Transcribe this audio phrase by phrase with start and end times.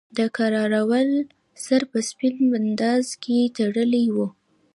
[0.17, 1.09] د کراول
[1.65, 4.27] سر په سپین بنداژ کې تړلی وو.